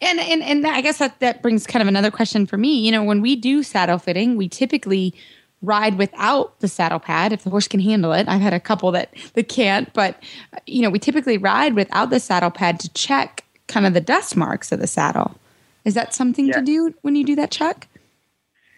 And, 0.00 0.18
and 0.20 0.42
and 0.42 0.66
I 0.66 0.80
guess 0.80 0.98
that 0.98 1.20
that 1.20 1.42
brings 1.42 1.66
kind 1.66 1.80
of 1.80 1.88
another 1.88 2.10
question 2.10 2.46
for 2.46 2.56
me. 2.56 2.78
You 2.78 2.92
know, 2.92 3.04
when 3.04 3.20
we 3.20 3.36
do 3.36 3.62
saddle 3.62 3.98
fitting, 3.98 4.36
we 4.36 4.48
typically 4.48 5.14
ride 5.62 5.96
without 5.96 6.58
the 6.60 6.68
saddle 6.68 6.98
pad 6.98 7.32
if 7.32 7.44
the 7.44 7.50
horse 7.50 7.68
can 7.68 7.80
handle 7.80 8.12
it. 8.12 8.28
I've 8.28 8.40
had 8.40 8.52
a 8.52 8.60
couple 8.60 8.90
that 8.92 9.14
that 9.34 9.48
can't, 9.48 9.92
but 9.92 10.22
you 10.66 10.82
know, 10.82 10.90
we 10.90 10.98
typically 10.98 11.38
ride 11.38 11.74
without 11.74 12.10
the 12.10 12.20
saddle 12.20 12.50
pad 12.50 12.80
to 12.80 12.92
check 12.92 13.44
kind 13.66 13.86
of 13.86 13.94
the 13.94 14.00
dust 14.00 14.36
marks 14.36 14.72
of 14.72 14.80
the 14.80 14.86
saddle. 14.86 15.36
Is 15.84 15.94
that 15.94 16.12
something 16.12 16.46
yeah. 16.46 16.54
to 16.54 16.62
do 16.62 16.94
when 17.02 17.16
you 17.16 17.24
do 17.24 17.36
that 17.36 17.50
check? 17.50 17.88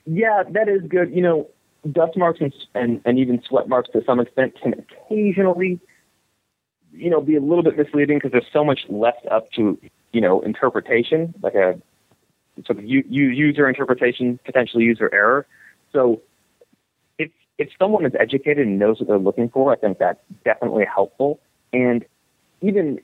Yeah, 0.06 0.44
that 0.50 0.68
is 0.68 0.82
good. 0.88 1.12
You 1.12 1.22
know, 1.22 1.48
dust 1.92 2.16
marks 2.16 2.40
and, 2.40 2.52
and, 2.74 3.00
and 3.04 3.18
even 3.18 3.42
sweat 3.42 3.68
marks 3.68 3.90
to 3.92 4.02
some 4.04 4.20
extent 4.20 4.54
can 4.60 4.74
occasionally, 4.74 5.80
you 6.92 7.10
know, 7.10 7.20
be 7.20 7.36
a 7.36 7.40
little 7.40 7.62
bit 7.62 7.76
misleading 7.76 8.18
because 8.18 8.32
there's 8.32 8.46
so 8.52 8.64
much 8.64 8.80
left 8.88 9.26
up 9.26 9.50
to, 9.52 9.78
you 10.12 10.20
know, 10.20 10.40
interpretation, 10.40 11.34
like 11.42 11.54
a 11.54 11.80
sort 12.64 12.78
of 12.78 12.84
u- 12.84 13.04
user 13.08 13.68
interpretation, 13.68 14.38
potentially 14.44 14.84
user 14.84 15.10
error. 15.12 15.46
So 15.92 16.22
if 17.18 17.30
if 17.58 17.68
someone 17.78 18.06
is 18.06 18.12
educated 18.18 18.66
and 18.66 18.78
knows 18.78 19.00
what 19.00 19.08
they're 19.08 19.18
looking 19.18 19.48
for, 19.48 19.72
I 19.72 19.76
think 19.76 19.98
that's 19.98 20.20
definitely 20.44 20.84
helpful. 20.84 21.40
And 21.72 22.04
even 22.62 23.00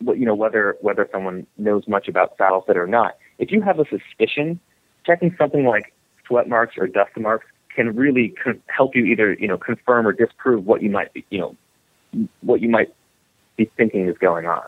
you 0.00 0.24
know 0.24 0.34
whether 0.34 0.76
whether 0.80 1.08
someone 1.12 1.46
knows 1.58 1.86
much 1.86 2.08
about 2.08 2.36
saddle 2.38 2.62
fit 2.62 2.76
or 2.76 2.86
not, 2.86 3.16
if 3.38 3.52
you 3.52 3.60
have 3.60 3.78
a 3.78 3.84
suspicion, 3.84 4.58
checking 5.04 5.34
something 5.38 5.64
like 5.64 5.92
sweat 6.30 6.48
marks 6.48 6.76
or 6.78 6.86
dust 6.86 7.10
marks 7.18 7.46
can 7.74 7.94
really 7.94 8.34
con- 8.42 8.62
help 8.68 8.94
you 8.94 9.04
either 9.04 9.34
you 9.34 9.48
know 9.48 9.58
confirm 9.58 10.06
or 10.06 10.12
disprove 10.12 10.64
what 10.64 10.82
you 10.82 10.90
might 10.90 11.12
be 11.12 11.24
you 11.30 11.38
know 11.38 11.56
what 12.40 12.60
you 12.60 12.68
might 12.68 12.94
be 13.56 13.70
thinking 13.76 14.08
is 14.08 14.16
going 14.18 14.46
on. 14.46 14.62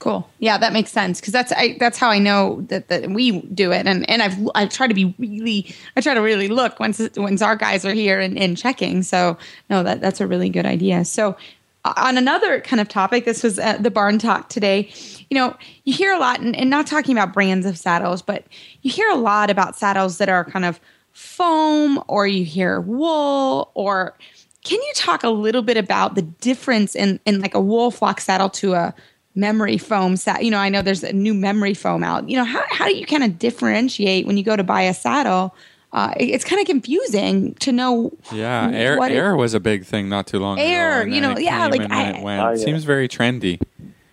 Cool. 0.00 0.28
Yeah, 0.38 0.58
that 0.58 0.72
makes 0.72 0.90
sense 0.90 1.20
because 1.20 1.32
that's 1.32 1.52
I, 1.52 1.76
that's 1.78 1.96
how 1.98 2.10
I 2.10 2.18
know 2.18 2.62
that, 2.68 2.88
that 2.88 3.10
we 3.10 3.40
do 3.40 3.72
it, 3.72 3.86
and 3.86 4.08
and 4.10 4.22
I've 4.22 4.36
I 4.54 4.66
try 4.66 4.86
to 4.86 4.94
be 4.94 5.14
really 5.18 5.74
I 5.96 6.00
try 6.00 6.14
to 6.14 6.20
really 6.20 6.48
look 6.48 6.80
once 6.80 7.00
once 7.16 7.40
our 7.42 7.56
guys 7.56 7.84
are 7.84 7.92
here 7.92 8.20
and, 8.20 8.36
and 8.36 8.56
checking. 8.56 9.02
So 9.02 9.38
no, 9.70 9.82
that 9.82 10.00
that's 10.00 10.20
a 10.20 10.26
really 10.26 10.50
good 10.50 10.66
idea. 10.66 11.04
So 11.04 11.36
on 11.84 12.16
another 12.16 12.60
kind 12.60 12.80
of 12.80 12.88
topic, 12.88 13.24
this 13.24 13.42
was 13.42 13.56
the 13.56 13.90
barn 13.92 14.18
talk 14.18 14.48
today. 14.48 14.90
You 15.30 15.36
know, 15.36 15.56
you 15.84 15.92
hear 15.94 16.12
a 16.12 16.18
lot, 16.18 16.40
and, 16.40 16.56
and 16.56 16.70
not 16.70 16.86
talking 16.86 17.16
about 17.16 17.32
brands 17.32 17.66
of 17.66 17.78
saddles, 17.78 18.22
but 18.22 18.44
you 18.82 18.90
hear 18.90 19.08
a 19.10 19.16
lot 19.16 19.50
about 19.50 19.76
saddles 19.76 20.18
that 20.18 20.28
are 20.28 20.44
kind 20.44 20.64
of 20.64 20.80
foam, 21.12 22.02
or 22.08 22.26
you 22.26 22.44
hear 22.44 22.80
wool, 22.80 23.70
or 23.74 24.16
can 24.64 24.80
you 24.80 24.92
talk 24.94 25.22
a 25.22 25.28
little 25.28 25.62
bit 25.62 25.76
about 25.76 26.14
the 26.14 26.22
difference 26.22 26.96
in 26.96 27.20
in 27.26 27.40
like 27.40 27.54
a 27.54 27.60
wool 27.60 27.90
flock 27.90 28.20
saddle 28.20 28.48
to 28.50 28.74
a 28.74 28.94
memory 29.34 29.78
foam 29.78 30.16
set. 30.16 30.44
You 30.44 30.50
know, 30.50 30.58
I 30.58 30.68
know 30.68 30.82
there's 30.82 31.02
a 31.02 31.12
new 31.12 31.34
memory 31.34 31.74
foam 31.74 32.04
out. 32.04 32.28
You 32.28 32.36
know, 32.36 32.44
how, 32.44 32.62
how 32.70 32.86
do 32.86 32.96
you 32.96 33.06
kind 33.06 33.24
of 33.24 33.38
differentiate 33.38 34.26
when 34.26 34.36
you 34.36 34.44
go 34.44 34.56
to 34.56 34.62
buy 34.62 34.82
a 34.82 34.94
saddle? 34.94 35.54
Uh, 35.94 36.12
it's 36.16 36.44
kind 36.44 36.60
of 36.60 36.66
confusing 36.66 37.54
to 37.54 37.70
know. 37.70 38.12
Yeah, 38.32 38.68
air 38.74 39.00
air 39.00 39.30
it, 39.30 39.36
was 39.36 39.54
a 39.54 39.60
big 39.60 39.84
thing 39.84 40.08
not 40.08 40.26
too 40.26 40.40
long 40.40 40.58
air, 40.58 41.02
ago. 41.02 41.08
Air, 41.08 41.08
you 41.08 41.20
know, 41.20 41.38
yeah, 41.38 41.68
like 41.68 41.88
I, 41.88 42.10
it 42.10 42.22
went. 42.22 42.42
Oh, 42.42 42.50
yeah. 42.50 42.56
seems 42.56 42.82
very 42.82 43.06
trendy. 43.06 43.62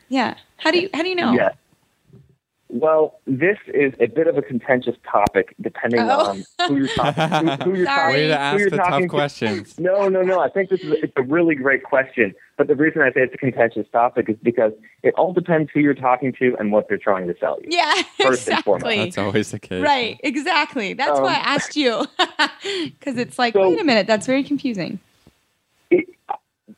Yeah. 0.07 0.35
How 0.57 0.69
do 0.69 0.79
you 0.79 0.89
how 0.93 1.01
do 1.01 1.09
you 1.09 1.15
know? 1.15 1.33
Yeah. 1.33 1.53
Well, 2.73 3.19
this 3.27 3.57
is 3.67 3.93
a 3.99 4.05
bit 4.05 4.27
of 4.27 4.37
a 4.37 4.41
contentious 4.41 4.95
topic, 5.09 5.53
depending 5.59 5.99
oh. 5.99 6.07
on 6.07 6.43
who 6.69 6.77
you're 6.77 6.87
talking. 6.87 7.47
Who, 7.47 7.71
who 7.71 7.77
you're 7.79 7.85
talking. 7.85 8.15
Way 8.15 8.27
to 8.29 8.39
ask 8.39 8.63
the 8.63 8.77
tough 8.77 9.01
to. 9.01 9.07
questions. 9.09 9.77
No, 9.77 10.07
no, 10.07 10.21
no. 10.21 10.39
I 10.39 10.47
think 10.47 10.69
this 10.69 10.79
is 10.79 10.91
a, 10.91 11.03
it's 11.03 11.13
a 11.17 11.23
really 11.23 11.53
great 11.55 11.83
question. 11.83 12.33
But 12.55 12.67
the 12.67 12.75
reason 12.75 13.01
I 13.01 13.11
say 13.11 13.23
it's 13.23 13.33
a 13.33 13.37
contentious 13.37 13.87
topic 13.91 14.29
is 14.29 14.37
because 14.41 14.71
it 15.03 15.13
all 15.15 15.33
depends 15.33 15.69
who 15.73 15.81
you're 15.81 15.93
talking 15.93 16.31
to 16.39 16.55
and 16.59 16.71
what 16.71 16.87
they're 16.87 16.97
trying 16.97 17.27
to 17.27 17.35
sell 17.41 17.59
you. 17.61 17.67
Yeah, 17.71 17.93
first 18.21 18.47
exactly. 18.47 18.53
and 18.53 18.63
foremost. 18.63 18.97
That's 18.97 19.17
always 19.17 19.51
the 19.51 19.59
case. 19.59 19.83
Right, 19.83 20.17
exactly. 20.23 20.93
That's 20.93 21.17
um, 21.17 21.23
why 21.23 21.33
I 21.33 21.55
asked 21.55 21.75
you 21.75 22.05
because 22.63 23.17
it's 23.17 23.37
like, 23.37 23.53
so, 23.53 23.69
wait 23.69 23.81
a 23.81 23.83
minute, 23.83 24.07
that's 24.07 24.25
very 24.25 24.45
confusing. 24.45 24.99
It, 25.89 26.05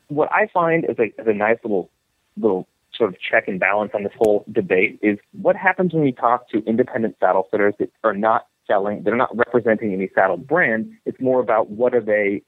what 0.08 0.32
I 0.32 0.48
find 0.48 0.84
is 0.86 0.98
a, 0.98 1.04
is 1.04 1.28
a 1.28 1.34
nice 1.34 1.58
little 1.62 1.88
little 2.36 2.66
sort 2.96 3.10
of 3.10 3.20
check 3.20 3.48
and 3.48 3.58
balance 3.58 3.92
on 3.94 4.02
this 4.02 4.12
whole 4.16 4.44
debate 4.50 4.98
is 5.02 5.18
what 5.32 5.56
happens 5.56 5.92
when 5.92 6.04
you 6.04 6.12
talk 6.12 6.48
to 6.50 6.64
independent 6.64 7.16
saddle 7.20 7.48
fitters 7.50 7.74
that 7.78 7.90
are 8.02 8.14
not 8.14 8.46
selling, 8.66 9.02
they're 9.02 9.16
not 9.16 9.36
representing 9.36 9.92
any 9.92 10.08
saddle 10.14 10.36
brand. 10.36 10.92
It's 11.04 11.20
more 11.20 11.40
about 11.40 11.70
what 11.70 11.94
are 11.94 12.00
they, 12.00 12.42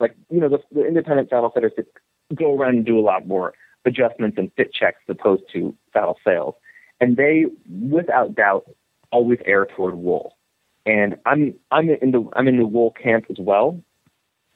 like, 0.00 0.14
you 0.30 0.40
know, 0.40 0.48
the, 0.48 0.58
the 0.72 0.86
independent 0.86 1.30
saddle 1.30 1.50
fitters 1.50 1.72
that 1.76 1.86
go 2.34 2.56
around 2.56 2.76
and 2.76 2.86
do 2.86 2.98
a 2.98 3.02
lot 3.02 3.26
more 3.26 3.54
adjustments 3.84 4.38
and 4.38 4.50
fit 4.56 4.72
checks 4.72 4.98
as 5.08 5.16
opposed 5.18 5.42
to 5.52 5.74
saddle 5.92 6.18
sales. 6.24 6.54
And 7.00 7.16
they, 7.16 7.46
without 7.90 8.34
doubt, 8.34 8.64
always 9.10 9.38
err 9.44 9.66
toward 9.66 9.94
wool. 9.94 10.36
And 10.84 11.16
I'm 11.26 11.54
I'm 11.70 11.90
in 11.90 12.10
the 12.10 12.28
I'm 12.34 12.48
in 12.48 12.58
the 12.58 12.66
wool 12.66 12.90
camp 12.90 13.26
as 13.30 13.36
well. 13.38 13.80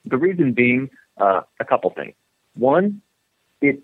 The 0.05 0.17
reason 0.17 0.53
being 0.53 0.91
uh, 1.19 1.43
a 1.61 1.65
couple 1.65 1.91
things. 1.91 2.15
One, 2.55 3.01
it 3.61 3.83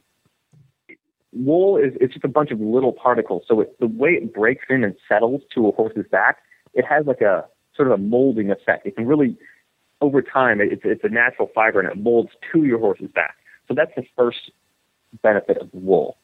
wool 1.32 1.76
is 1.76 1.92
it's 2.00 2.12
just 2.12 2.24
a 2.24 2.28
bunch 2.28 2.50
of 2.50 2.60
little 2.60 2.92
particles. 2.92 3.44
So 3.48 3.60
it, 3.60 3.78
the 3.80 3.86
way 3.86 4.10
it 4.10 4.32
breaks 4.32 4.64
in 4.68 4.84
and 4.84 4.94
settles 5.08 5.42
to 5.54 5.68
a 5.68 5.72
horse's 5.72 6.06
back, 6.10 6.38
it 6.74 6.84
has 6.84 7.06
like 7.06 7.20
a 7.20 7.44
sort 7.76 7.88
of 7.88 7.94
a 7.94 8.02
molding 8.02 8.50
effect. 8.50 8.86
It 8.86 8.96
can 8.96 9.06
really, 9.06 9.36
over 10.00 10.22
time, 10.22 10.60
it's 10.60 10.82
it's 10.84 11.04
a 11.04 11.08
natural 11.08 11.50
fiber 11.54 11.80
and 11.80 11.88
it 11.88 12.02
molds 12.02 12.30
to 12.52 12.64
your 12.64 12.78
horse's 12.78 13.10
back. 13.10 13.36
So 13.68 13.74
that's 13.74 13.92
the 13.96 14.04
first 14.16 14.50
benefit 15.22 15.58
of 15.58 15.68
wool. 15.72 16.16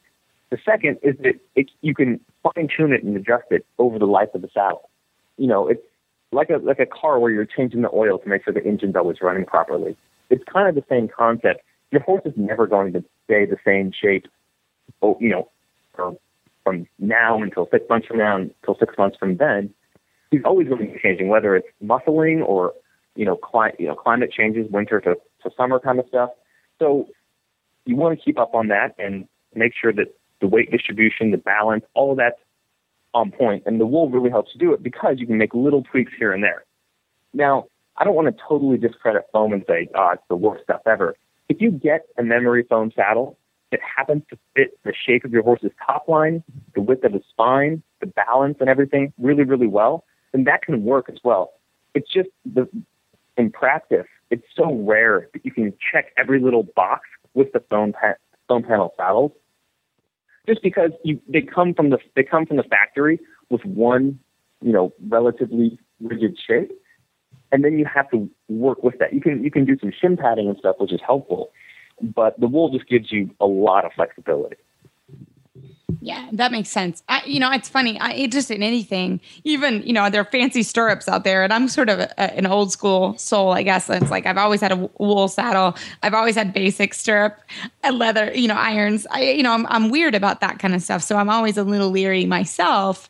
The 0.51 0.57
second 0.65 0.97
is 1.03 1.15
that 1.19 1.35
it, 1.55 1.69
you 1.81 1.93
can 1.93 2.19
fine 2.43 2.67
tune 2.75 2.91
it 2.93 3.03
and 3.03 3.15
adjust 3.15 3.45
it 3.51 3.65
over 3.77 3.99
the 3.99 4.07
life 4.07 4.29
of 4.33 4.41
the 4.41 4.49
saddle. 4.53 4.89
You 5.37 5.47
know, 5.47 5.67
it's 5.67 5.83
like 6.31 6.49
a 6.49 6.57
like 6.57 6.79
a 6.79 6.85
car 6.85 7.19
where 7.19 7.31
you're 7.31 7.45
changing 7.45 7.81
the 7.81 7.89
oil 7.93 8.19
to 8.19 8.29
make 8.29 8.43
sure 8.43 8.53
the 8.53 8.65
engine's 8.65 8.95
always 8.95 9.17
running 9.21 9.45
properly. 9.45 9.95
It's 10.29 10.43
kind 10.51 10.67
of 10.67 10.75
the 10.75 10.83
same 10.89 11.07
concept. 11.07 11.61
Your 11.91 12.01
horse 12.01 12.21
is 12.25 12.33
never 12.35 12.67
going 12.67 12.93
to 12.93 13.03
stay 13.25 13.45
the 13.45 13.57
same 13.65 13.91
shape 13.91 14.27
oh, 15.01 15.17
you 15.19 15.29
know, 15.29 15.49
from, 15.95 16.17
from 16.63 16.87
now 16.99 17.41
until 17.41 17.67
six 17.71 17.85
months 17.89 18.07
from 18.07 18.17
now 18.17 18.37
until 18.37 18.77
six 18.79 18.95
months 18.97 19.17
from 19.17 19.37
then, 19.37 19.73
he's 20.31 20.41
always 20.45 20.67
going 20.67 20.85
to 20.85 20.93
be 20.93 20.99
changing, 21.01 21.27
whether 21.27 21.55
it's 21.55 21.67
muscling 21.83 22.41
or, 22.45 22.73
you 23.15 23.25
know, 23.25 23.35
cli- 23.35 23.73
you 23.79 23.87
know, 23.87 23.95
climate 23.95 24.31
changes, 24.31 24.67
winter 24.69 24.99
to, 25.01 25.15
to 25.43 25.49
summer 25.57 25.79
kind 25.79 25.99
of 25.99 26.05
stuff. 26.07 26.29
So 26.79 27.07
you 27.85 27.95
want 27.95 28.17
to 28.17 28.23
keep 28.23 28.39
up 28.39 28.53
on 28.53 28.67
that 28.67 28.95
and 28.97 29.27
make 29.55 29.73
sure 29.79 29.91
that 29.93 30.15
the 30.41 30.47
weight 30.47 30.71
distribution, 30.71 31.31
the 31.31 31.37
balance, 31.37 31.83
all 31.93 32.11
of 32.11 32.17
that's 32.17 32.39
on 33.13 33.31
point. 33.31 33.63
And 33.65 33.79
the 33.79 33.85
wool 33.85 34.09
really 34.09 34.29
helps 34.29 34.51
you 34.53 34.59
do 34.59 34.73
it 34.73 34.83
because 34.83 35.15
you 35.17 35.25
can 35.25 35.37
make 35.37 35.53
little 35.53 35.83
tweaks 35.83 36.11
here 36.17 36.31
and 36.31 36.43
there. 36.43 36.63
Now, 37.33 37.65
I 37.97 38.03
don't 38.03 38.15
want 38.15 38.27
to 38.27 38.43
totally 38.47 38.77
discredit 38.77 39.23
foam 39.33 39.53
and 39.53 39.63
say, 39.67 39.89
oh, 39.95 40.11
it's 40.13 40.23
the 40.29 40.35
worst 40.35 40.63
stuff 40.63 40.81
ever. 40.85 41.15
If 41.49 41.59
you 41.59 41.71
get 41.71 42.05
a 42.17 42.23
memory 42.23 42.63
foam 42.69 42.91
saddle 42.95 43.37
it 43.71 43.79
happens 43.97 44.23
to 44.29 44.37
fit 44.55 44.79
the 44.83 44.93
shape 44.93 45.25
of 45.25 45.31
your 45.31 45.43
horse's 45.43 45.71
top 45.85 46.07
line, 46.07 46.43
the 46.73 46.81
width 46.81 47.03
of 47.03 47.13
his 47.13 47.21
spine, 47.29 47.83
the 48.01 48.07
balance 48.07 48.57
and 48.59 48.69
everything 48.69 49.13
really, 49.17 49.43
really 49.43 49.67
well, 49.67 50.05
then 50.31 50.43
that 50.45 50.61
can 50.63 50.83
work 50.83 51.09
as 51.09 51.17
well. 51.23 51.53
It's 51.93 52.11
just 52.11 52.29
the 52.45 52.67
in 53.37 53.51
practice, 53.51 54.07
it's 54.31 54.43
so 54.55 54.73
rare 54.73 55.29
that 55.33 55.45
you 55.45 55.51
can 55.51 55.73
check 55.91 56.07
every 56.17 56.41
little 56.41 56.63
box 56.75 57.07
with 57.33 57.51
the 57.53 57.61
foam 57.69 57.93
pa- 57.93 58.15
foam 58.47 58.63
panel 58.63 58.93
saddles. 58.97 59.31
Just 60.47 60.61
because 60.61 60.91
you 61.03 61.21
they 61.27 61.41
come 61.41 61.73
from 61.73 61.89
the 61.89 61.99
they 62.15 62.23
come 62.23 62.45
from 62.45 62.57
the 62.57 62.63
factory 62.63 63.19
with 63.49 63.63
one, 63.65 64.19
you 64.61 64.71
know, 64.71 64.93
relatively 65.07 65.79
rigid 66.01 66.37
shape. 66.45 66.71
And 67.51 67.63
then 67.63 67.79
you 67.79 67.85
have 67.85 68.09
to 68.11 68.29
work 68.47 68.83
with 68.83 68.99
that. 68.99 69.13
You 69.13 69.21
can 69.21 69.43
you 69.43 69.51
can 69.51 69.65
do 69.65 69.77
some 69.79 69.91
shim 69.91 70.19
padding 70.19 70.47
and 70.47 70.57
stuff, 70.57 70.75
which 70.79 70.91
is 70.91 71.01
helpful 71.05 71.51
but 72.01 72.39
the 72.39 72.47
wool 72.47 72.69
just 72.69 72.87
gives 72.87 73.11
you 73.11 73.29
a 73.39 73.45
lot 73.45 73.85
of 73.85 73.93
flexibility. 73.93 74.57
Yeah, 76.01 76.29
that 76.33 76.51
makes 76.51 76.69
sense. 76.69 77.03
I, 77.09 77.23
you 77.25 77.39
know, 77.39 77.51
it's 77.51 77.67
funny. 77.67 77.99
I 77.99 78.13
it 78.13 78.31
just 78.31 78.49
in 78.51 78.63
anything, 78.63 79.19
even 79.43 79.81
you 79.83 79.91
know, 79.91 80.09
there 80.09 80.21
are 80.21 80.25
fancy 80.25 80.63
stirrups 80.63 81.09
out 81.09 81.23
there, 81.23 81.43
and 81.43 81.51
I'm 81.51 81.67
sort 81.67 81.89
of 81.89 81.99
a, 81.99 82.33
an 82.35 82.45
old 82.45 82.71
school 82.71 83.17
soul, 83.17 83.51
I 83.51 83.63
guess. 83.63 83.89
It's 83.89 84.09
like 84.09 84.25
I've 84.25 84.37
always 84.37 84.61
had 84.61 84.71
a 84.71 84.89
wool 84.97 85.27
saddle. 85.27 85.75
I've 86.01 86.13
always 86.13 86.35
had 86.35 86.53
basic 86.53 86.93
stirrup 86.93 87.41
and 87.83 87.97
leather, 87.97 88.31
you 88.33 88.47
know, 88.47 88.55
irons. 88.55 89.07
I, 89.11 89.23
you 89.31 89.43
know, 89.43 89.51
I'm 89.51 89.65
I'm 89.67 89.89
weird 89.89 90.15
about 90.15 90.39
that 90.41 90.59
kind 90.59 90.73
of 90.73 90.81
stuff, 90.81 91.03
so 91.03 91.17
I'm 91.17 91.29
always 91.29 91.57
a 91.57 91.63
little 91.63 91.89
leery 91.89 92.25
myself 92.25 93.09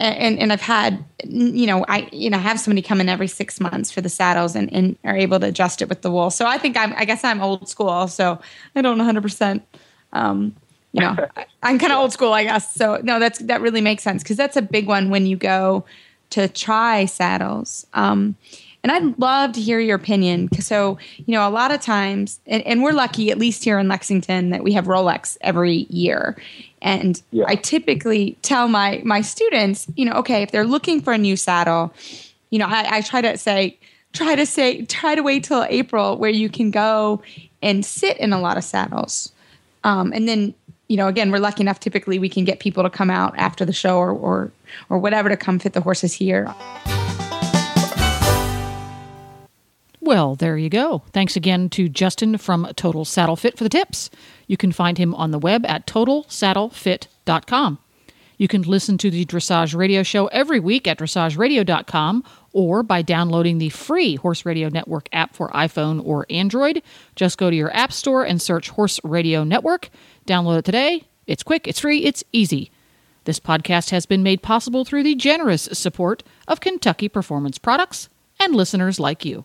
and 0.00 0.38
and 0.38 0.52
I've 0.52 0.60
had 0.60 1.04
you 1.24 1.66
know 1.66 1.84
I 1.88 2.08
you 2.12 2.30
know 2.30 2.38
have 2.38 2.60
somebody 2.60 2.82
come 2.82 3.00
in 3.00 3.08
every 3.08 3.28
six 3.28 3.60
months 3.60 3.90
for 3.90 4.00
the 4.00 4.08
saddles 4.08 4.54
and, 4.54 4.72
and 4.72 4.96
are 5.04 5.16
able 5.16 5.40
to 5.40 5.46
adjust 5.46 5.82
it 5.82 5.88
with 5.88 6.02
the 6.02 6.10
wool. 6.10 6.30
So 6.30 6.46
I 6.46 6.58
think 6.58 6.76
I'm 6.76 6.92
I 6.96 7.04
guess 7.04 7.24
I'm 7.24 7.40
old 7.40 7.68
school. 7.68 8.08
So 8.08 8.40
I 8.74 8.82
don't 8.82 8.98
100. 8.98 9.18
Um, 9.18 9.22
percent 9.22 9.62
You 10.92 11.00
know 11.00 11.16
I, 11.36 11.70
am 11.70 11.78
kind 11.78 11.92
of 11.92 11.98
old 11.98 12.12
school 12.12 12.32
I 12.32 12.44
guess. 12.44 12.74
So 12.74 13.00
no, 13.02 13.18
that's 13.18 13.38
that 13.40 13.60
really 13.60 13.80
makes 13.80 14.02
sense 14.02 14.22
because 14.22 14.36
that's 14.36 14.56
a 14.56 14.62
big 14.62 14.86
one 14.86 15.10
when 15.10 15.26
you 15.26 15.36
go 15.36 15.84
to 16.30 16.48
try 16.48 17.04
saddles. 17.06 17.86
Um, 17.94 18.36
and 18.82 18.92
I'd 18.92 19.18
love 19.18 19.52
to 19.52 19.60
hear 19.60 19.80
your 19.80 19.96
opinion. 19.96 20.48
So, 20.60 20.98
you 21.16 21.34
know, 21.34 21.46
a 21.48 21.50
lot 21.50 21.72
of 21.72 21.80
times, 21.80 22.40
and, 22.46 22.62
and, 22.62 22.82
we're 22.82 22.92
lucky, 22.92 23.30
at 23.30 23.38
least 23.38 23.64
here 23.64 23.78
in 23.78 23.88
Lexington, 23.88 24.50
that 24.50 24.62
we 24.62 24.72
have 24.72 24.86
Rolex 24.86 25.36
every 25.40 25.86
year. 25.90 26.36
And 26.82 27.20
yeah. 27.30 27.44
I 27.46 27.56
typically 27.56 28.36
tell 28.42 28.68
my 28.68 29.02
my 29.04 29.20
students, 29.20 29.86
you 29.96 30.04
know, 30.04 30.12
okay, 30.14 30.42
if 30.42 30.50
they're 30.50 30.66
looking 30.66 31.00
for 31.00 31.12
a 31.12 31.18
new 31.18 31.36
saddle, 31.36 31.92
you 32.50 32.58
know, 32.58 32.66
I, 32.66 32.98
I 32.98 33.00
try 33.00 33.20
to 33.20 33.36
say, 33.36 33.78
try 34.12 34.34
to 34.34 34.46
say, 34.46 34.84
try 34.86 35.14
to 35.14 35.22
wait 35.22 35.44
till 35.44 35.64
April 35.68 36.16
where 36.16 36.30
you 36.30 36.48
can 36.48 36.70
go 36.70 37.22
and 37.62 37.84
sit 37.84 38.16
in 38.18 38.32
a 38.32 38.40
lot 38.40 38.56
of 38.56 38.64
saddles. 38.64 39.32
Um, 39.84 40.12
and 40.12 40.28
then 40.28 40.54
you 40.88 40.96
know, 40.96 41.06
again, 41.06 41.30
we're 41.30 41.38
lucky 41.38 41.62
enough. 41.62 41.80
Typically, 41.80 42.18
we 42.18 42.28
can 42.30 42.44
get 42.44 42.60
people 42.60 42.82
to 42.82 42.90
come 42.90 43.10
out 43.10 43.34
after 43.36 43.64
the 43.64 43.72
show 43.72 43.98
or 43.98 44.12
or, 44.12 44.50
or 44.88 44.98
whatever 44.98 45.28
to 45.28 45.36
come 45.36 45.58
fit 45.58 45.74
the 45.74 45.80
horses 45.80 46.14
here. 46.14 46.52
Well, 50.08 50.36
there 50.36 50.56
you 50.56 50.70
go. 50.70 51.02
Thanks 51.12 51.36
again 51.36 51.68
to 51.68 51.86
Justin 51.86 52.38
from 52.38 52.66
Total 52.76 53.04
Saddle 53.04 53.36
Fit 53.36 53.58
for 53.58 53.64
the 53.64 53.68
tips. 53.68 54.08
You 54.46 54.56
can 54.56 54.72
find 54.72 54.96
him 54.96 55.14
on 55.14 55.32
the 55.32 55.38
web 55.38 55.66
at 55.66 55.86
totalsaddlefit.com. 55.86 57.78
You 58.38 58.48
can 58.48 58.62
listen 58.62 58.96
to 58.96 59.10
the 59.10 59.26
Dressage 59.26 59.76
Radio 59.76 60.02
Show 60.02 60.28
every 60.28 60.60
week 60.60 60.86
at 60.86 60.98
dressageradio.com 60.98 62.24
or 62.54 62.82
by 62.82 63.02
downloading 63.02 63.58
the 63.58 63.68
free 63.68 64.14
Horse 64.14 64.46
Radio 64.46 64.70
Network 64.70 65.10
app 65.12 65.34
for 65.34 65.50
iPhone 65.50 66.02
or 66.02 66.24
Android. 66.30 66.82
Just 67.14 67.36
go 67.36 67.50
to 67.50 67.56
your 67.56 67.76
app 67.76 67.92
store 67.92 68.24
and 68.24 68.40
search 68.40 68.70
Horse 68.70 68.98
Radio 69.04 69.44
Network. 69.44 69.90
Download 70.26 70.60
it 70.60 70.64
today. 70.64 71.04
It's 71.26 71.42
quick, 71.42 71.68
it's 71.68 71.80
free, 71.80 72.04
it's 72.04 72.24
easy. 72.32 72.70
This 73.24 73.40
podcast 73.40 73.90
has 73.90 74.06
been 74.06 74.22
made 74.22 74.40
possible 74.40 74.86
through 74.86 75.02
the 75.02 75.14
generous 75.14 75.68
support 75.74 76.22
of 76.46 76.60
Kentucky 76.60 77.10
Performance 77.10 77.58
Products 77.58 78.08
and 78.40 78.54
listeners 78.54 78.98
like 78.98 79.26
you. 79.26 79.44